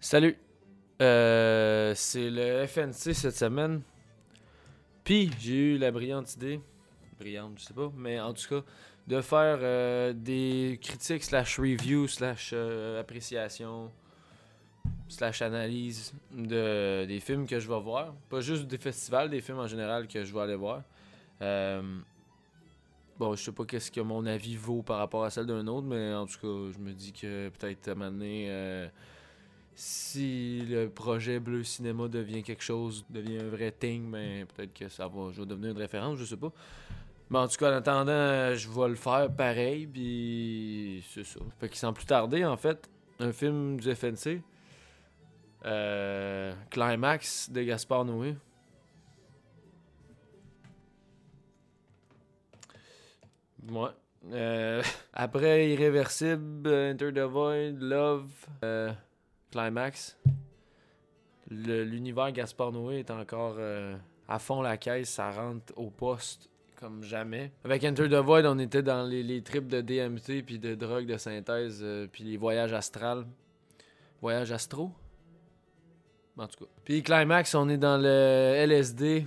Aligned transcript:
Salut. 0.00 0.36
Euh, 1.02 1.92
c'est 1.96 2.30
le 2.30 2.64
FNC 2.68 3.14
cette 3.14 3.36
semaine. 3.36 3.82
Puis 5.02 5.28
j'ai 5.40 5.74
eu 5.74 5.78
la 5.78 5.90
brillante 5.90 6.34
idée, 6.36 6.60
brillante, 7.18 7.58
je 7.58 7.64
sais 7.64 7.74
pas, 7.74 7.90
mais 7.96 8.20
en 8.20 8.32
tout 8.32 8.46
cas, 8.48 8.64
de 9.08 9.20
faire 9.20 9.58
euh, 9.60 10.12
des 10.12 10.78
critiques 10.80 11.24
slash 11.24 11.58
review 11.58 12.06
slash 12.06 12.50
euh, 12.52 13.00
appréciation 13.00 13.90
slash 15.08 15.42
analyse 15.42 16.12
de, 16.30 17.04
des 17.04 17.18
films 17.18 17.46
que 17.46 17.58
je 17.58 17.66
vais 17.66 17.80
voir. 17.80 18.14
Pas 18.28 18.40
juste 18.40 18.68
des 18.68 18.78
festivals, 18.78 19.30
des 19.30 19.40
films 19.40 19.58
en 19.58 19.66
général 19.66 20.06
que 20.06 20.22
je 20.22 20.32
vais 20.32 20.40
aller 20.40 20.56
voir. 20.56 20.82
Euh, 21.42 21.82
bon, 23.18 23.34
je 23.34 23.42
sais 23.42 23.52
pas 23.52 23.64
qu'est-ce 23.64 23.90
que 23.90 24.00
mon 24.00 24.26
avis 24.26 24.54
vaut 24.54 24.82
par 24.82 24.98
rapport 24.98 25.24
à 25.24 25.30
celle 25.30 25.46
d'un 25.46 25.66
autre, 25.66 25.88
mais 25.88 26.14
en 26.14 26.26
tout 26.26 26.38
cas, 26.38 26.72
je 26.72 26.78
me 26.78 26.92
dis 26.92 27.12
que 27.12 27.48
peut-être 27.48 27.88
à 27.88 27.92
un 27.92 27.94
moment 27.96 28.90
si 29.80 30.66
le 30.68 30.88
projet 30.88 31.38
Bleu 31.38 31.62
Cinéma 31.62 32.08
devient 32.08 32.42
quelque 32.42 32.64
chose, 32.64 33.06
devient 33.10 33.38
un 33.38 33.48
vrai 33.48 33.70
thing, 33.70 34.08
mais 34.10 34.44
peut-être 34.44 34.74
que 34.74 34.88
ça 34.88 35.06
va, 35.06 35.30
devenir 35.44 35.70
une 35.70 35.78
référence, 35.78 36.18
je 36.18 36.24
sais 36.24 36.36
pas. 36.36 36.50
Mais 37.30 37.38
en 37.38 37.46
tout 37.46 37.58
cas, 37.58 37.70
en 37.70 37.76
attendant, 37.76 38.56
je 38.56 38.68
vais 38.68 38.88
le 38.88 38.96
faire 38.96 39.30
pareil, 39.30 39.86
puis 39.86 41.04
c'est 41.14 41.24
ça. 41.24 41.38
Fait 41.60 41.68
qu'il 41.68 41.78
sans 41.78 41.92
plus 41.92 42.06
tarder, 42.06 42.44
en 42.44 42.56
fait, 42.56 42.90
un 43.20 43.30
film 43.30 43.78
du 43.78 43.94
FNC, 43.94 44.42
euh, 45.64 46.52
Climax 46.70 47.48
de 47.48 47.62
Gaspard 47.62 48.04
Noé. 48.04 48.34
Ouais. 53.70 53.90
Euh, 54.32 54.82
après 55.12 55.70
Irréversible, 55.70 56.68
Enter 56.68 57.12
the 57.12 57.20
Void, 57.20 57.78
Love, 57.78 58.32
euh, 58.64 58.92
Climax. 59.50 60.18
L'univers 61.50 62.32
Gaspard 62.32 62.72
Noé 62.72 62.98
est 62.98 63.10
encore 63.10 63.56
euh, 63.58 63.96
à 64.28 64.38
fond 64.38 64.60
la 64.60 64.76
caisse, 64.76 65.08
ça 65.08 65.30
rentre 65.30 65.72
au 65.76 65.90
poste 65.90 66.50
comme 66.76 67.02
jamais. 67.02 67.50
Avec 67.64 67.82
Enter 67.84 68.08
the 68.08 68.14
Void, 68.14 68.46
on 68.46 68.58
était 68.58 68.82
dans 68.82 69.02
les, 69.02 69.22
les 69.22 69.42
trips 69.42 69.66
de 69.66 69.80
DMT 69.80 70.44
puis 70.44 70.58
de 70.58 70.74
drogue 70.74 71.06
de 71.06 71.16
synthèse 71.16 71.80
euh, 71.82 72.06
puis 72.10 72.24
les 72.24 72.36
voyages 72.36 72.72
astrales. 72.72 73.26
Voyages 74.20 74.52
astro? 74.52 74.92
En 76.36 76.46
tout 76.46 76.64
cas. 76.64 76.70
Puis 76.84 77.02
Climax, 77.02 77.54
on 77.54 77.68
est 77.68 77.78
dans 77.78 77.98
le 77.98 78.54
LSD. 78.56 79.26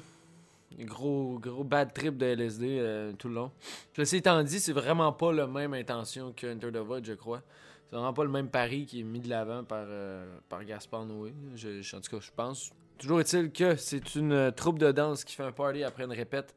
Gros, 0.80 1.38
gros 1.39 1.64
bad 1.64 1.94
trip 1.94 2.17
de 2.17 2.25
LSD 2.25 2.77
euh, 2.80 3.14
tout 3.14 3.27
le 3.27 3.36
long. 3.36 3.52
Ceci 3.95 4.17
étant 4.17 4.41
dit, 4.41 4.59
c'est 4.59 4.72
vraiment 4.73 5.11
pas 5.11 5.33
la 5.33 5.45
même 5.47 5.73
intention 5.73 6.33
que 6.33 6.47
Enter 6.53 6.72
the 6.72 6.78
Void, 6.78 7.03
je 7.03 7.13
crois. 7.13 7.41
C'est 7.91 7.97
vraiment 7.97 8.13
pas 8.13 8.23
le 8.23 8.30
même 8.30 8.47
pari 8.47 8.86
qui 8.86 9.02
est 9.02 9.03
mis 9.03 9.19
de 9.19 9.28
l'avant 9.28 9.66
par, 9.66 9.83
euh, 9.86 10.39
par 10.47 10.63
Gaspard 10.63 11.05
Noé. 11.05 11.33
En 11.53 12.00
tout 12.00 12.09
cas, 12.09 12.19
je 12.22 12.31
pense. 12.33 12.72
Toujours 12.97 13.19
est-il 13.19 13.52
que 13.52 13.75
c'est 13.75 14.16
une 14.16 14.31
euh, 14.31 14.52
troupe 14.52 14.80
de 14.80 14.94
danse 14.94 15.25
qui 15.25 15.36
fait 15.36 15.44
un 15.44 15.52
party 15.52 15.83
après 15.83 16.05
une 16.05 16.13
répète. 16.13 16.55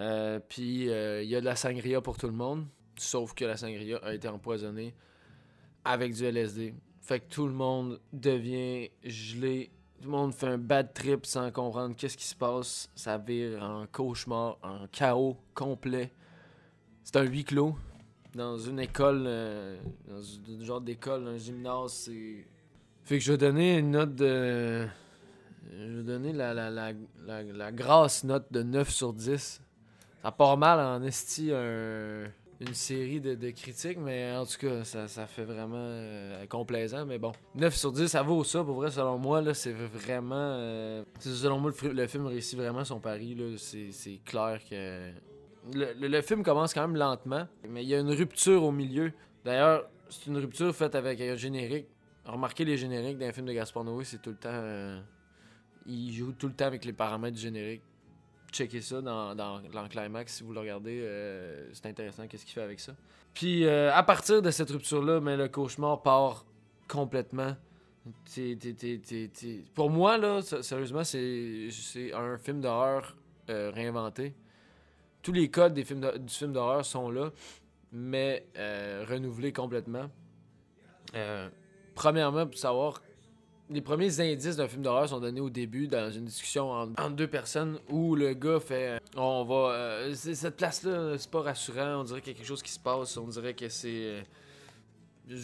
Euh, 0.00 0.40
Puis 0.48 0.86
il 0.86 1.28
y 1.28 1.36
a 1.36 1.40
de 1.40 1.44
la 1.44 1.54
sangria 1.54 2.00
pour 2.00 2.18
tout 2.18 2.26
le 2.26 2.32
monde. 2.32 2.66
Sauf 2.96 3.34
que 3.34 3.44
la 3.44 3.56
sangria 3.56 3.98
a 3.98 4.12
été 4.12 4.26
empoisonnée 4.26 4.96
avec 5.84 6.12
du 6.14 6.24
LSD. 6.24 6.74
Fait 7.02 7.20
que 7.20 7.28
tout 7.32 7.46
le 7.46 7.54
monde 7.54 8.00
devient 8.12 8.90
gelé. 9.04 9.70
Tout 10.00 10.04
le 10.04 10.10
monde 10.10 10.32
fait 10.34 10.46
un 10.46 10.58
bad 10.58 10.92
trip 10.94 11.26
sans 11.26 11.50
comprendre 11.50 11.94
qu'est-ce 11.96 12.16
qui 12.16 12.24
se 12.26 12.34
passe. 12.34 12.88
Ça 12.94 13.18
vire 13.18 13.62
en 13.62 13.86
cauchemar, 13.86 14.58
en 14.62 14.86
chaos 14.92 15.36
complet. 15.54 16.12
C'est 17.02 17.16
un 17.16 17.22
huis 17.24 17.44
clos. 17.44 17.74
Dans 18.34 18.58
une 18.58 18.78
école, 18.78 19.24
euh, 19.26 19.76
dans 20.06 20.20
un 20.20 20.64
genre 20.64 20.80
d'école, 20.80 21.26
un 21.26 21.36
gymnase, 21.38 21.92
c'est... 21.92 22.46
Fait 23.04 23.18
que 23.18 23.24
je 23.24 23.32
vais 23.32 23.38
donner 23.38 23.78
une 23.78 23.90
note 23.90 24.14
de... 24.14 24.86
Je 25.70 25.96
vais 25.96 26.02
donner 26.02 26.32
la, 26.32 26.54
la, 26.54 26.70
la, 26.70 26.92
la, 27.26 27.42
la 27.42 27.72
grasse 27.72 28.22
note 28.24 28.46
de 28.52 28.62
9 28.62 28.90
sur 28.90 29.12
10. 29.12 29.60
Ça 30.22 30.30
part 30.32 30.56
mal 30.56 30.78
en 30.78 31.02
esti 31.02 31.50
un- 31.52 32.26
une 32.60 32.74
série 32.74 33.20
de, 33.20 33.50
critiques, 33.50 33.98
mais 33.98 34.32
en 34.34 34.44
tout 34.44 34.58
cas, 34.58 34.82
ça, 34.84 35.06
ça 35.06 35.26
fait 35.26 35.44
vraiment 35.44 35.76
euh, 35.76 36.46
complaisant. 36.46 37.06
Mais 37.06 37.18
bon, 37.18 37.32
9 37.54 37.74
sur 37.74 37.92
10, 37.92 38.08
ça 38.08 38.22
vaut 38.22 38.42
ça. 38.44 38.64
Pour 38.64 38.74
vrai, 38.76 38.90
selon 38.90 39.16
moi, 39.18 39.40
là, 39.40 39.54
c'est 39.54 39.72
vraiment. 39.72 40.34
euh, 40.36 41.04
selon 41.20 41.60
moi, 41.60 41.70
le, 41.82 42.06
film 42.06 42.26
réussit 42.26 42.58
vraiment 42.58 42.84
son 42.84 42.98
pari. 43.00 43.34
là. 43.34 43.56
C'est 43.58 43.92
c'est 43.92 44.20
clair 44.24 44.60
que. 44.68 45.10
Le, 45.74 46.08
le- 46.08 46.22
film 46.22 46.42
commence 46.42 46.72
quand 46.72 46.80
même 46.86 46.96
lentement, 46.96 47.46
mais 47.68 47.82
il 47.82 47.88
y 47.88 47.94
a 47.94 47.98
une 48.00 48.10
rupture 48.10 48.64
au 48.64 48.72
milieu. 48.72 49.12
D'ailleurs, 49.44 49.88
c'est 50.08 50.26
une 50.26 50.38
rupture 50.38 50.74
faite 50.74 50.94
avec 50.94 51.20
un 51.20 51.36
générique. 51.36 51.86
Remarquez 52.24 52.64
les 52.64 52.76
génériques 52.76 53.18
d'un 53.18 53.32
film 53.32 53.46
de 53.46 53.52
Gaspard 53.52 53.84
Noé, 53.84 54.04
c'est 54.04 54.20
tout 54.22 54.30
le 54.30 54.36
temps. 54.36 54.48
euh, 54.52 55.00
il 55.86 56.12
joue 56.12 56.32
tout 56.32 56.48
le 56.48 56.54
temps 56.54 56.66
avec 56.66 56.84
les 56.84 56.92
paramètres 56.92 57.36
du 57.36 57.42
générique. 57.42 57.82
Checkez 58.52 58.80
ça 58.80 59.00
dans, 59.02 59.34
dans, 59.34 59.88
climax 59.88 60.36
si 60.36 60.42
vous 60.42 60.52
le 60.52 60.60
regardez. 60.60 61.00
euh, 61.02 61.68
c'est 61.72 61.86
intéressant 61.86 62.26
qu'est-ce 62.26 62.44
qu'il 62.44 62.54
fait 62.54 62.62
avec 62.62 62.80
ça. 62.80 62.92
Puis 63.34 63.64
euh, 63.64 63.92
à 63.92 64.02
partir 64.02 64.40
de 64.42 64.50
cette 64.50 64.70
rupture-là, 64.70 65.20
mais 65.20 65.36
le 65.36 65.48
cauchemar 65.48 66.02
part 66.02 66.44
complètement. 66.88 67.54
Pour 69.74 69.90
moi, 69.90 70.16
là, 70.16 70.40
sérieusement, 70.40 71.04
c'est 71.04 71.68
c'est 71.70 72.14
un 72.14 72.38
film 72.38 72.62
d'horreur 72.62 73.14
euh, 73.50 73.70
réinventé. 73.70 74.34
Tous 75.20 75.32
les 75.32 75.50
codes 75.50 75.74
des 75.74 75.84
films 75.84 76.10
du 76.18 76.32
film 76.32 76.52
d'horreur 76.52 76.86
sont 76.86 77.10
là, 77.10 77.30
mais 77.92 78.46
renouvelés 79.08 79.52
complètement. 79.52 80.08
Premièrement, 81.94 82.46
pour 82.46 82.58
savoir, 82.58 83.02
les 83.70 83.80
premiers 83.80 84.20
indices 84.20 84.56
d'un 84.56 84.68
film 84.68 84.82
d'horreur 84.82 85.08
sont 85.08 85.20
donnés 85.20 85.40
au 85.40 85.50
début 85.50 85.88
dans 85.88 86.10
une 86.10 86.24
discussion 86.24 86.70
entre, 86.70 87.10
deux 87.10 87.26
personnes 87.26 87.78
où 87.88 88.14
le 88.14 88.34
gars 88.34 88.60
fait 88.60 88.88
euh, 88.88 88.98
On 89.16 89.44
va. 89.44 89.72
euh, 89.72 90.14
cette 90.14 90.56
place-là, 90.56 91.18
c'est 91.18 91.30
pas 91.30 91.42
rassurant, 91.42 92.00
on 92.00 92.04
dirait 92.04 92.20
qu'il 92.20 92.32
y 92.32 92.36
a 92.36 92.38
quelque 92.38 92.46
chose 92.48 92.62
qui 92.62 92.72
se 92.72 92.78
passe, 92.78 93.16
on 93.16 93.26
dirait 93.28 93.54
que 93.54 93.68
c'est. 93.68 93.88
euh, 93.88 94.20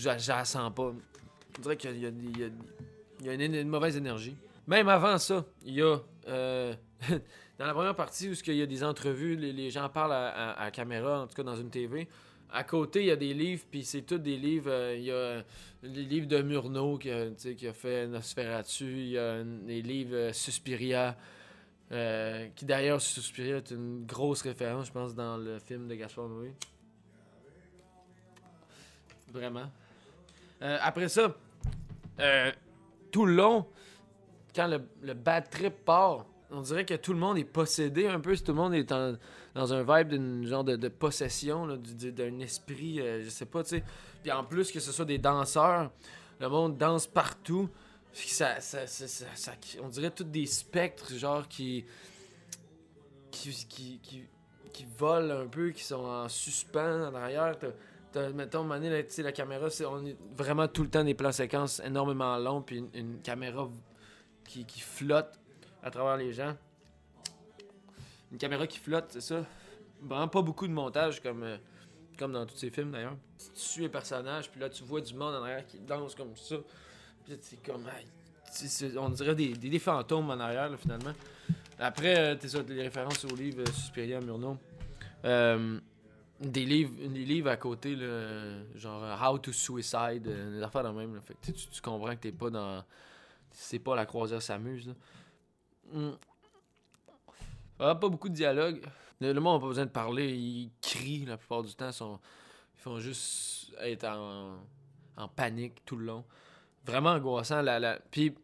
la 0.05 0.45
sens 0.45 0.73
pas. 0.75 0.93
On 1.59 1.63
dirait 1.63 1.77
qu'il 1.77 1.99
y 1.99 2.07
a, 2.07 3.33
une, 3.33 3.69
mauvaise 3.69 3.97
énergie. 3.97 4.37
Même 4.67 4.89
avant 4.89 5.19
ça, 5.19 5.45
il 5.65 5.75
y 5.75 5.83
a. 5.83 5.99
euh, 6.29 6.75
dans 7.59 7.67
la 7.67 7.75
première 7.75 7.95
partie 7.95 8.29
où 8.31 8.35
il 8.47 8.55
y 8.57 8.63
a 8.63 8.67
des 8.67 8.83
entrevues, 8.83 9.37
les, 9.37 9.71
gens 9.71 9.89
parlent 9.89 10.13
à, 10.13 10.29
à- 10.29 10.65
à 10.65 10.71
caméra, 10.71 11.23
en 11.23 11.27
tout 11.27 11.35
cas 11.35 11.43
dans 11.43 11.57
une 11.57 11.71
TV. 11.71 12.09
À 12.51 12.63
côté, 12.63 13.01
il 13.01 13.07
y 13.07 13.11
a 13.11 13.17
des 13.17 13.35
livres, 13.35 13.65
puis 13.71 13.85
c'est 13.85 14.03
tous 14.03 14.19
des 14.19 14.37
livres. 14.37 14.71
euh, 14.71 14.97
Il 14.97 15.05
y 15.05 15.11
a 15.11 15.15
euh, 15.15 15.43
les 15.83 16.05
livres 16.05 16.29
de 16.29 16.41
Murnau 16.41 16.99
qui 16.99 17.11
sais, 17.37 17.57
qui 17.57 17.67
a 17.67 17.73
fait 17.73 18.07
Nosferatu. 18.07 18.85
Il 18.85 19.09
y 19.09 19.19
a 19.19 19.43
les 19.43 19.83
livres 19.83 20.15
euh, 20.15 20.33
Suspiria. 20.33 21.17
euh, 21.93 22.49
qui 22.55 22.65
d'ailleurs, 22.65 23.01
Suspiria 23.01 23.57
est 23.57 23.71
une 23.73 24.07
grosse 24.07 24.43
référence, 24.43 24.87
je 24.87 24.93
pense, 24.93 25.15
dans 25.15 25.37
le 25.37 25.59
film 25.59 25.89
de 25.89 25.95
Gaspard 25.97 26.29
Noé. 26.29 26.55
Vraiment. 29.33 29.71
Euh, 30.63 30.79
après 30.81 31.09
ça, 31.09 31.35
euh, 32.21 32.53
tout 33.11 33.27
le 33.27 33.35
long, 33.35 33.67
quand 34.55 34.69
le, 34.69 34.81
le 35.03 35.15
bad 35.15 35.51
trip 35.51 35.85
part, 35.85 36.25
on 36.51 36.61
dirait 36.61 36.85
que 36.85 36.95
tout 36.95 37.13
le 37.13 37.19
monde 37.19 37.39
est 37.39 37.45
possédé 37.45 38.07
un 38.07 38.21
peu. 38.21 38.37
Tout 38.37 38.53
le 38.53 38.55
monde 38.55 38.75
est 38.75 38.85
dans 39.55 39.73
un 39.73 39.83
vibe 39.83 40.09
d'une 40.09 40.47
genre 40.47 40.65
de, 40.65 40.89
possession, 40.89 41.67
d'un 41.67 42.39
esprit, 42.41 43.01
euh, 43.01 43.23
je 43.25 43.29
sais 43.31 43.47
pas, 43.47 43.63
tu 43.63 43.71
sais. 43.71 43.85
Puis 44.23 44.33
en 44.33 44.45
plus 44.45 44.71
que 44.71 44.81
ce 44.81 44.93
soit 44.93 45.05
des 45.05 45.19
danseurs, 45.19 45.91
le 46.41 46.49
monde 46.49 46.77
danse 46.77 47.07
partout. 47.07 47.69
On 49.83 49.89
dirait 49.89 50.11
tous 50.11 50.25
des 50.25 50.47
spectres, 50.47 51.13
genre, 51.15 51.49
qui. 51.49 51.85
qui, 53.31 53.51
qui, 53.69 53.99
qui, 54.03 54.23
qui 54.73 54.87
volent 54.99 55.41
un 55.41 55.47
peu, 55.47 55.71
qui 55.71 55.85
sont 55.85 56.05
en 56.05 56.29
suspens 56.29 57.09
en 57.09 57.15
arrière. 57.15 57.59
T'as- 57.59 57.73
t'as, 58.13 58.31
mettons, 58.31 58.69
sais, 59.09 59.23
la 59.23 59.33
caméra, 59.33 59.69
on 59.91 60.07
est 60.07 60.17
vraiment 60.37 60.69
tout 60.69 60.83
le 60.83 60.91
temps 60.91 61.05
des 61.05 61.15
plans 61.15 61.33
séquences 61.33 61.81
énormément 61.85 62.37
longs, 62.39 62.63
puis 62.63 62.79
une, 62.79 62.89
une 62.95 63.21
caméra 63.21 63.69
qui, 64.47 64.65
qui 64.65 64.81
flotte 64.81 65.39
à 65.85 65.91
travers 65.91 66.17
les 66.17 66.33
gens. 66.33 66.57
Une 68.33 68.39
caméra 68.39 68.67
qui 68.67 68.79
flotte, 68.79 69.07
c'est 69.11 69.21
ça. 69.21 69.45
Vraiment 70.01 70.29
pas 70.29 70.43
beaucoup 70.43 70.67
de 70.67 70.73
montage 70.73 71.23
comme, 71.23 71.43
euh, 71.45 71.57
comme 72.19 72.33
dans 72.33 72.47
tous 72.47 72.57
ces 72.57 72.71
films 72.71 72.91
d'ailleurs. 72.91 73.17
Tu 73.39 73.61
suis 73.61 73.83
les 73.83 73.89
personnages, 73.89 74.51
puis 74.51 74.61
là 74.61 74.69
tu 74.71 74.83
vois 74.83 75.01
du 75.01 75.15
monde 75.15 75.35
en 75.35 75.43
arrière 75.43 75.65
qui 75.67 75.79
danse 75.79 76.15
comme 76.15 76.35
ça. 76.37 76.57
Puis 77.25 77.37
c'est 77.41 77.63
comme. 77.63 77.85
tu 78.57 78.99
on 78.99 79.11
dirait 79.11 79.35
des, 79.35 79.53
des, 79.55 79.79
fantômes 79.79 80.31
en 80.31 80.41
arrière 80.41 80.71
là, 80.71 80.77
finalement. 80.77 81.13
Après, 81.79 82.19
euh, 82.19 82.35
t'es 82.35 82.49
ça, 82.49 82.63
les 82.67 82.83
références 82.83 83.25
aux 83.25 83.35
livres 83.35 83.61
euh, 83.63 83.73
Suspiria, 83.73 84.21
Murnau. 84.21 84.57
Euh, 85.25 85.79
des 86.41 86.65
livres, 86.65 86.95
des 87.09 87.25
livres 87.25 87.51
à 87.51 87.57
côté, 87.57 87.97
genre 88.77 89.03
How 89.23 89.39
to 89.39 89.53
Suicide, 89.53 90.23
des 90.23 90.63
affaires 90.63 90.85
de 90.85 90.89
même. 90.91 91.15
là. 91.15 91.21
Fait 91.21 91.35
que 91.35 91.47
tu, 91.47 91.53
tu- 91.53 91.69
tu 91.69 91.81
comprends 91.81 92.11
que 92.15 92.21
t'es 92.21 92.33
pas 92.33 92.51
dans. 92.51 92.85
C'est 93.51 93.79
pas 93.79 93.95
la 93.95 94.07
croisière 94.07 94.43
s'amuse. 94.43 94.93
Hmm. 95.93 96.13
Ah, 97.79 97.95
pas 97.95 98.09
beaucoup 98.09 98.29
de 98.29 98.35
dialogue. 98.35 98.81
Le, 99.21 99.33
monde 99.35 99.57
n'a 99.57 99.61
pas 99.61 99.69
besoin 99.69 99.87
de 99.87 99.91
parler, 99.91 100.35
ils 100.35 100.71
crient 100.81 101.25
la 101.25 101.37
plupart 101.37 101.63
du 101.63 101.75
temps. 101.75 101.91
Ils 101.91 102.81
font 102.81 102.99
juste 102.99 103.73
être 103.81 104.05
en, 104.05 104.59
en 105.17 105.29
panique 105.29 105.85
tout 105.85 105.97
le 105.97 106.07
long. 106.07 106.25
Vraiment 106.85 107.11
angoissant. 107.11 107.63
La, 107.63 107.79
la... 107.79 107.99
Puis 108.11 108.35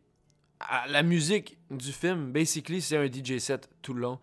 la 0.89 1.03
musique 1.03 1.59
du 1.71 1.93
film, 1.93 2.33
basically, 2.33 2.81
c'est 2.81 2.97
un 2.97 3.07
DJ 3.07 3.39
set 3.39 3.69
tout 3.83 3.95
le 3.95 4.01
long. 4.01 4.19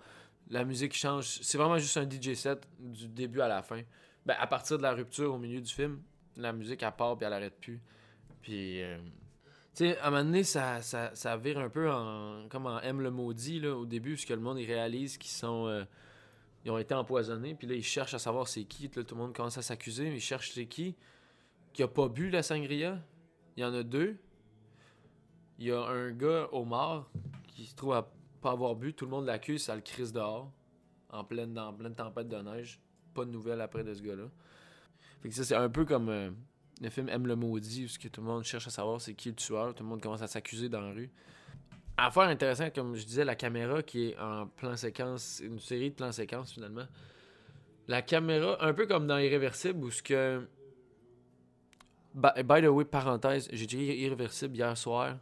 La 0.50 0.64
musique 0.64 0.94
change. 0.94 1.40
C'est 1.42 1.58
vraiment 1.58 1.78
juste 1.78 1.98
un 1.98 2.10
DJ 2.10 2.34
set 2.34 2.68
du 2.80 3.08
début 3.08 3.42
à 3.42 3.48
la 3.48 3.62
fin. 3.62 3.82
Ben, 4.26 4.36
à 4.40 4.48
partir 4.48 4.78
de 4.78 4.84
la 4.84 4.94
rupture 4.94 5.34
au 5.34 5.38
milieu 5.38 5.62
du 5.62 5.74
film, 5.74 6.02
la 6.36 6.54
musique, 6.54 6.84
elle 6.84 6.92
part 6.92 7.18
puis 7.18 7.26
elle 7.26 7.34
arrête 7.34 7.60
plus. 7.60 7.82
Puis, 8.42 8.82
euh, 8.82 8.98
tu 9.78 9.84
sais, 9.84 9.98
à 10.00 10.08
un 10.08 10.10
moment 10.10 10.24
donné, 10.24 10.44
ça, 10.44 10.82
ça, 10.82 11.12
ça, 11.14 11.38
vire 11.38 11.60
un 11.60 11.70
peu 11.70 11.92
en, 11.92 12.50
comme 12.50 12.66
en 12.66 12.80
M 12.82 13.00
le 13.00 13.12
maudit, 13.12 13.60
là, 13.60 13.76
au 13.76 13.86
début, 13.86 14.14
parce 14.14 14.26
que 14.26 14.34
le 14.34 14.40
monde, 14.40 14.58
il 14.58 14.66
réalise 14.66 15.20
qu'ils 15.20 15.30
sont. 15.30 15.68
Euh, 15.68 15.84
ils 16.66 16.72
ont 16.72 16.80
été 16.80 16.96
empoisonnés, 16.96 17.54
puis 17.54 17.68
là, 17.68 17.76
ils 17.76 17.84
cherchent 17.84 18.16
à 18.16 18.20
savoir 18.20 18.48
c'est 18.48 18.64
qui. 18.64 18.90
tout 18.90 19.06
le 19.12 19.16
monde 19.16 19.36
commence 19.36 19.60
à 19.60 19.62
s'accuser, 19.62 20.10
mais 20.10 20.18
ils 20.18 20.20
cherchent 20.20 20.52
c'est 20.52 20.66
qui. 20.66 20.96
Qui 21.74 21.84
a 21.84 21.88
pas 21.88 22.10
bu 22.10 22.32
la 22.32 22.42
sangria. 22.42 23.00
Il 23.56 23.62
y 23.62 23.66
en 23.66 23.74
a 23.74 23.84
deux. 23.84 24.18
Il 25.60 25.68
y 25.68 25.72
a 25.72 25.80
un 25.80 26.12
gars 26.12 26.50
au 26.52 26.66
mort 26.66 27.12
qui 27.48 27.68
se 27.68 27.76
trouve 27.76 27.94
à 27.94 28.12
pas 28.42 28.54
avoir 28.54 28.76
bu. 28.76 28.96
Tout 28.96 29.06
le 29.06 29.12
monde 29.12 29.28
l'accuse, 29.28 29.62
ça 29.66 29.76
le 29.76 29.82
crise 29.82 30.12
dehors. 30.12 30.52
En 31.12 31.24
pleine, 31.24 31.58
en 31.60 31.72
pleine 31.72 31.94
tempête 31.94 32.28
de 32.28 32.38
neige. 32.38 32.82
Pas 33.14 33.26
de 33.26 33.30
nouvelles 33.30 33.62
après 33.62 33.84
de 33.84 33.94
ce 33.94 34.02
gars-là. 34.02 34.26
Fait 35.22 35.30
que 35.30 35.36
ça, 35.36 35.44
c'est 35.44 35.56
un 35.56 35.70
peu 35.70 35.86
comme 35.86 36.10
euh, 36.10 36.32
le 36.82 36.90
film 36.90 37.10
Aime 37.10 37.28
le 37.28 37.36
maudit, 37.36 37.86
où 37.86 38.02
que 38.02 38.08
tout 38.08 38.22
le 38.22 38.28
monde 38.28 38.44
cherche 38.44 38.68
à 38.68 38.70
savoir 38.70 39.02
c'est 39.02 39.14
qui 39.14 39.30
le 39.30 39.36
tueur. 39.36 39.74
Tout 39.74 39.84
le 39.84 39.90
monde 39.90 40.02
commence 40.02 40.22
à 40.22 40.28
s'accuser 40.28 40.70
dans 40.70 40.82
la 40.82 40.92
rue. 40.92 41.10
Affaire 41.98 42.24
intéressante, 42.24 42.76
comme 42.76 42.96
je 42.96 43.06
disais, 43.06 43.26
la 43.26 43.36
caméra 43.36 43.82
qui 43.82 44.10
est 44.10 44.20
en 44.20 44.48
plan 44.48 44.76
séquence, 44.76 45.42
une 45.44 45.60
série 45.60 45.90
de 45.90 45.96
plans 45.96 46.12
séquences 46.12 46.54
finalement. 46.54 46.86
La 47.88 48.02
caméra, 48.02 48.58
un 48.64 48.74
peu 48.74 48.86
comme 48.86 49.08
dans 49.08 49.18
Irréversible, 49.18 49.84
où 49.84 49.92
ce 49.92 50.04
que. 50.04 50.48
By, 52.14 52.62
the 52.62 52.68
way, 52.68 52.86
parenthèse, 52.86 53.48
j'ai 53.52 53.66
dit 53.66 53.78
Irréversible 53.78 54.56
hier 54.56 54.76
soir 54.78 55.18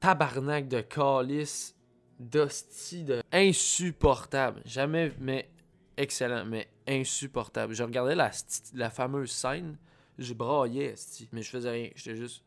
tabarnak 0.00 0.68
de 0.68 0.80
calice, 0.82 1.74
d'hostie, 2.18 3.04
de 3.04 3.22
insupportable. 3.32 4.62
Jamais, 4.64 5.12
mais 5.18 5.50
excellent, 5.96 6.44
mais 6.44 6.68
insupportable. 6.86 7.74
Je 7.74 7.82
regardais 7.82 8.14
la 8.14 8.90
fameuse 8.90 9.30
scène, 9.30 9.76
je 10.18 10.34
braillais, 10.34 10.94
mais 11.32 11.42
je 11.42 11.50
faisais 11.50 11.70
rien. 11.70 11.90
J'étais 11.94 12.16
juste. 12.16 12.42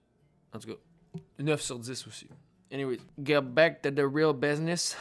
En 0.53 0.59
tout 0.59 0.67
cas, 0.67 0.79
9 1.39 1.61
sur 1.61 1.79
10 1.79 2.07
aussi. 2.07 2.27
Anyway, 2.71 2.99
get 3.23 3.41
back 3.41 3.81
to 3.81 3.91
the 3.91 4.03
real 4.03 4.33
business. 4.33 4.95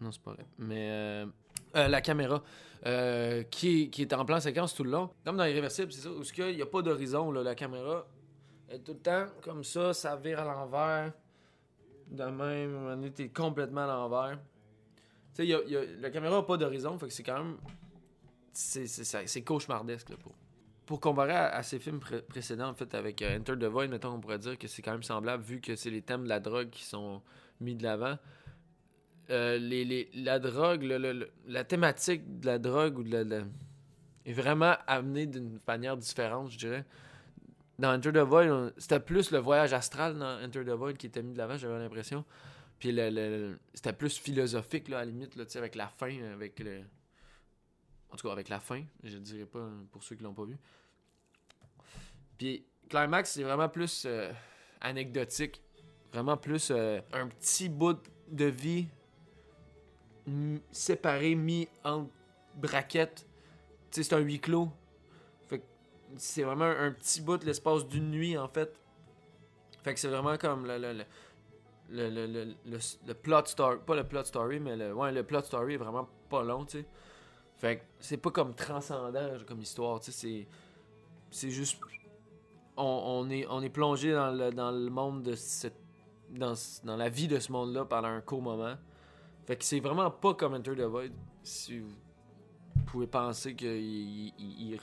Non, 0.00 0.10
c'est 0.10 0.22
pas 0.22 0.32
vrai. 0.32 0.46
Mais 0.58 0.88
euh, 0.90 1.26
euh, 1.76 1.88
la 1.88 2.00
caméra, 2.00 2.42
euh, 2.86 3.42
qui, 3.44 3.90
qui 3.90 4.02
est 4.02 4.12
en 4.12 4.24
plan 4.24 4.40
séquence 4.40 4.74
tout 4.74 4.84
le 4.84 4.90
long. 4.90 5.10
Comme 5.24 5.36
dans 5.36 5.44
Irréversible, 5.44 5.92
c'est 5.92 6.02
ça. 6.02 6.10
Où 6.10 6.22
il 6.22 6.56
n'y 6.56 6.62
a 6.62 6.66
pas 6.66 6.82
d'horizon, 6.82 7.30
la 7.30 7.54
caméra 7.54 8.06
est 8.68 8.80
tout 8.80 8.94
le 8.94 8.98
temps 8.98 9.26
comme 9.42 9.62
ça, 9.62 9.92
ça 9.94 10.16
vire 10.16 10.40
à 10.40 10.44
l'envers 10.44 11.12
de 12.10 12.24
même, 12.24 13.04
était 13.04 13.28
complètement 13.28 13.82
à 13.82 13.86
l'envers. 13.86 14.38
Tu 15.34 15.46
sais, 15.46 15.96
la 16.00 16.10
caméra 16.10 16.36
n'a 16.36 16.42
pas 16.42 16.56
d'horizon, 16.56 16.98
fait 16.98 17.06
que 17.06 17.12
c'est 17.12 17.22
quand 17.22 17.38
même. 17.38 17.56
C'est 18.52 19.42
cauchemardesque, 19.42 20.10
là, 20.10 20.16
pour. 20.16 20.34
Pour 20.92 21.00
comparer 21.00 21.32
à, 21.32 21.62
ces 21.62 21.78
films 21.78 22.00
précédents, 22.28 22.68
en 22.68 22.74
fait, 22.74 22.94
avec 22.94 23.22
euh, 23.22 23.38
Enter 23.38 23.54
the 23.54 23.64
Void, 23.64 23.88
mettons, 23.88 24.10
on 24.10 24.20
pourrait 24.20 24.38
dire 24.38 24.58
que 24.58 24.68
c'est 24.68 24.82
quand 24.82 24.92
même 24.92 25.02
semblable, 25.02 25.42
vu 25.42 25.58
que 25.58 25.74
c'est 25.74 25.88
les 25.88 26.02
thèmes 26.02 26.24
de 26.24 26.28
la 26.28 26.38
drogue 26.38 26.68
qui 26.68 26.84
sont 26.84 27.22
mis 27.62 27.74
de 27.74 27.82
l'avant. 27.82 28.18
Euh, 29.30 29.58
la 30.12 30.38
drogue, 30.38 30.82
la 30.82 31.64
thématique 31.64 32.40
de 32.40 32.44
la 32.44 32.58
drogue 32.58 32.98
ou 32.98 33.04
de 33.04 33.10
la 33.10 33.38
est 34.26 34.34
vraiment 34.34 34.74
amenée 34.86 35.24
d'une 35.24 35.58
manière 35.66 35.96
différente, 35.96 36.50
je 36.50 36.58
dirais 36.58 36.84
dans 37.78 37.94
Enter 37.94 38.12
the 38.12 38.18
Void, 38.18 38.74
c'était 38.76 39.00
plus 39.00 39.30
le 39.30 39.38
voyage 39.38 39.72
astral 39.72 40.18
dans 40.18 40.44
Enter 40.44 40.62
the 40.62 40.76
Void 40.76 40.98
qui 40.98 41.06
était 41.06 41.22
mis 41.22 41.32
de 41.32 41.38
l'avant, 41.38 41.56
j'avais 41.56 41.78
l'impression. 41.78 42.22
Puis 42.78 42.92
le, 42.92 43.58
c'était 43.72 43.94
plus 43.94 44.18
philosophique, 44.18 44.88
là, 44.88 44.98
à 44.98 45.04
la 45.06 45.10
limite, 45.10 45.40
avec 45.56 45.74
la 45.74 45.88
fin, 45.88 46.22
avec 46.34 46.60
le... 46.60 46.82
En 48.10 48.16
tout 48.16 48.26
cas, 48.26 48.32
avec 48.34 48.50
la 48.50 48.60
fin, 48.60 48.84
je 49.02 49.16
ne 49.16 49.22
dirais 49.22 49.46
pas 49.46 49.70
pour 49.90 50.02
ceux 50.02 50.16
qui 50.16 50.22
l'ont 50.22 50.34
pas 50.34 50.44
vu. 50.44 50.58
Puis 52.38 52.64
Climax, 52.88 53.32
c'est 53.32 53.42
vraiment 53.42 53.68
plus 53.68 54.04
euh, 54.06 54.32
anecdotique. 54.80 55.62
Vraiment 56.12 56.36
plus 56.36 56.70
euh, 56.70 57.00
un 57.12 57.28
petit 57.28 57.68
bout 57.68 57.98
de 58.28 58.44
vie 58.46 58.86
séparé, 60.70 61.34
mis 61.34 61.68
en 61.84 62.06
braquettes. 62.54 63.26
Tu 63.90 64.02
sais, 64.02 64.08
c'est 64.08 64.14
un 64.14 64.20
huis 64.20 64.40
clos 64.40 64.68
c'est 66.16 66.42
vraiment 66.42 66.64
un, 66.64 66.92
petit 66.92 67.20
bout 67.20 67.38
de 67.38 67.46
l'espace 67.46 67.86
d'une 67.86 68.10
nuit, 68.10 68.36
en 68.36 68.48
fait. 68.48 68.78
Fait 69.82 69.94
que 69.94 70.00
c'est 70.00 70.08
vraiment 70.08 70.36
comme 70.36 70.66
le, 70.66 70.78
le, 70.78 71.04
le, 71.90 72.54
le, 72.64 73.14
plot 73.14 73.46
story. 73.46 73.78
Pas 73.84 73.96
le 73.96 74.04
plot 74.04 74.24
story, 74.24 74.60
mais 74.60 74.76
le, 74.76 74.94
ouais, 74.94 75.12
le 75.12 75.24
plot 75.24 75.42
story 75.42 75.74
est 75.74 75.78
vraiment 75.78 76.08
pas 76.28 76.42
long, 76.42 76.64
tu 76.64 76.78
sais. 76.78 76.86
Fait 77.56 77.78
que 77.78 77.82
c'est 78.00 78.16
pas 78.16 78.30
comme 78.30 78.54
transcendant 78.54 79.30
comme 79.46 79.60
histoire, 79.60 80.00
tu 80.00 80.12
sais. 80.12 80.18
C'est, 80.18 80.46
c'est 81.30 81.50
juste. 81.50 81.78
On, 82.76 83.28
est, 83.30 83.46
on 83.50 83.62
est 83.62 83.68
plongé 83.68 84.12
dans 84.12 84.30
le, 84.30 84.50
dans 84.50 84.70
le 84.70 84.90
monde 84.90 85.22
de 85.22 85.34
cette. 85.34 85.76
Dans, 86.30 86.54
dans 86.84 86.96
la 86.96 87.10
vie 87.10 87.28
de 87.28 87.38
ce 87.38 87.52
monde-là 87.52 87.84
pendant 87.84 88.08
un 88.08 88.22
court 88.22 88.40
moment. 88.40 88.76
Fait 89.44 89.56
que 89.56 89.64
c'est 89.64 89.80
vraiment 89.80 90.10
pas 90.10 90.32
comme 90.34 90.54
Enter 90.54 90.74
the 90.74 90.82
Void. 90.82 91.10
Si 91.42 91.80
vous 91.80 92.82
pouvez 92.86 93.06
penser 93.06 93.54
qu'il 93.54 94.32
il, 94.38 94.78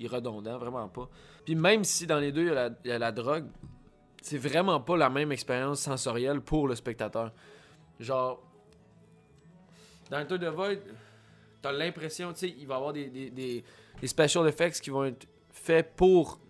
est 0.00 0.06
redondant, 0.06 0.58
vraiment 0.58 0.88
pas. 0.88 1.08
Puis 1.44 1.54
même 1.54 1.84
si 1.84 2.06
dans 2.06 2.18
les 2.18 2.32
deux, 2.32 2.52
il 2.84 2.88
y 2.88 2.92
a 2.92 2.98
la, 2.98 3.12
drogue, 3.12 3.46
c'est 4.22 4.38
vraiment 4.38 4.80
pas 4.80 4.96
la 4.96 5.10
même 5.10 5.32
expérience 5.32 5.80
sensorielle 5.80 6.40
pour 6.40 6.68
le 6.68 6.74
spectateur. 6.74 7.32
Genre, 7.98 8.42
dans 10.10 10.26
Tour 10.26 10.38
de 10.38 10.48
Void, 10.48 10.78
t'as 11.60 11.72
l'impression, 11.72 12.32
tu 12.32 12.38
sais, 12.40 12.54
il 12.58 12.66
va 12.66 12.74
y 12.74 12.76
avoir 12.76 12.92
des, 12.92 13.30
des, 13.30 13.64
special 14.06 14.48
effects 14.48 14.80
qui 14.80 14.90
vont 14.90 15.04
être 15.04 15.26
faits 15.50 15.94
pour 15.96 16.40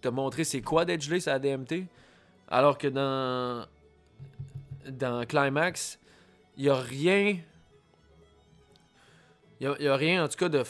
te 0.00 0.08
montrer 0.08 0.44
c'est 0.44 0.62
quoi 0.62 0.84
d'être 0.84 1.02
gelé 1.02 1.20
sur 1.20 1.32
la 1.32 1.38
DMT. 1.38 1.86
Alors 2.48 2.78
que 2.78 2.88
dans, 2.88 3.66
dans 4.88 5.24
Climax, 5.26 5.98
il 6.56 6.64
n'y 6.64 6.68
a 6.70 6.76
rien 6.76 7.36
il 9.60 9.76
n'y 9.78 9.88
a, 9.88 9.96
rien, 9.96 10.24
en 10.24 10.28
tout 10.28 10.38
cas, 10.38 10.48
de. 10.48 10.62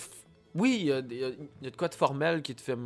Oui, 0.54 0.78
il 0.80 0.86
y 0.86 0.92
a, 0.92 1.00
de 1.00 1.76
quoi 1.76 1.86
de 1.86 1.94
formel 1.94 2.42
qui 2.42 2.56
te 2.56 2.60
fait, 2.60 2.76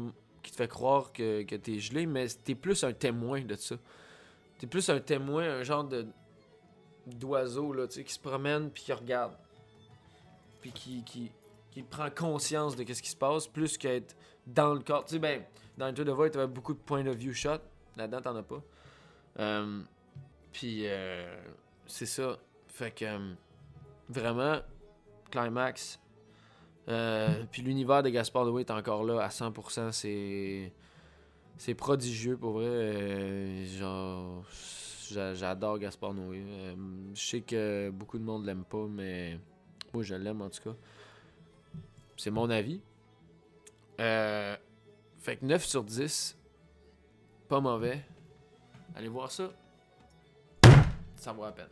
qui 0.42 0.50
te 0.50 0.56
fait 0.56 0.68
croire 0.68 1.12
que, 1.12 1.42
que 1.44 1.56
t'es 1.56 1.78
gelé, 1.78 2.04
mais 2.04 2.26
t'es 2.28 2.54
plus 2.54 2.84
un 2.84 2.92
témoin 2.92 3.40
de 3.40 3.54
ça. 3.54 3.76
T'es 4.58 4.66
plus 4.66 4.86
un 4.90 5.00
témoin, 5.00 5.44
un 5.44 5.62
genre 5.62 5.84
de 5.84 6.06
d'oiseau 7.06 7.72
là, 7.74 7.86
tu 7.86 7.94
sais, 7.94 8.04
qui 8.04 8.14
se 8.14 8.18
promène 8.18 8.70
puis 8.70 8.84
qui 8.84 8.92
regarde. 8.92 9.32
Puis 10.60 10.72
qui, 10.72 11.02
qui, 11.04 11.30
qui 11.74 11.82
prend 11.82 12.08
conscience 12.08 12.76
de 12.76 12.84
ce 12.92 13.02
qui 13.02 13.10
se 13.10 13.16
passe, 13.16 13.48
plus 13.48 13.76
qu'être 13.76 14.16
dans 14.46 14.74
le 14.74 14.80
corps. 14.80 15.04
Tu 15.04 15.14
sais, 15.14 15.18
ben, 15.18 15.42
dans 15.76 15.90
le 15.90 15.96
jeu 15.96 16.04
de 16.04 16.12
Void, 16.12 16.30
t'avais 16.30 16.46
beaucoup 16.46 16.72
de 16.72 16.78
point 16.78 17.04
of 17.04 17.16
view 17.16 17.32
shot. 17.32 17.58
Là-dedans, 17.96 18.20
t'en 18.22 18.36
as 18.36 18.42
pas. 18.44 18.62
Euh, 19.40 19.82
puis, 20.52 20.82
euh, 20.84 21.36
c'est 21.86 22.06
ça. 22.06 22.38
Fait 22.68 22.94
que, 22.94 23.04
euh, 23.04 23.34
vraiment, 24.08 24.60
Climax. 25.32 25.98
Euh, 26.88 27.42
puis 27.50 27.62
l'univers 27.62 28.04
de 28.04 28.10
Gaspard 28.10 28.44
Noé 28.44 28.60
est 28.60 28.70
encore 28.70 29.02
là 29.02 29.20
à 29.20 29.28
100%. 29.30 29.90
C'est 29.90 30.72
c'est 31.56 31.74
prodigieux 31.74 32.36
pour 32.36 32.52
vrai. 32.52 33.64
Genre, 33.64 34.44
j'adore 35.34 35.78
Gaspard 35.80 36.14
Noé. 36.14 36.44
Je 37.14 37.20
sais 37.20 37.40
que 37.40 37.90
beaucoup 37.90 38.18
de 38.18 38.24
monde 38.24 38.44
l'aime 38.44 38.64
pas, 38.64 38.86
mais 38.88 39.38
moi 39.92 40.02
je 40.04 40.14
l'aime 40.14 40.42
en 40.42 40.50
tout 40.50 40.62
cas. 40.62 40.76
C'est 42.16 42.30
mon 42.30 42.48
avis. 42.50 42.80
fait 43.98 45.36
que 45.36 45.44
9 45.44 45.64
sur 45.64 45.84
10, 45.84 46.36
pas 47.48 47.60
mauvais. 47.60 48.04
Allez 48.94 49.08
voir 49.08 49.30
ça. 49.30 49.50
Ça 51.16 51.32
vaut 51.32 51.44
la 51.44 51.52
peine. 51.52 51.68